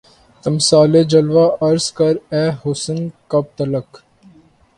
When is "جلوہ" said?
1.11-1.45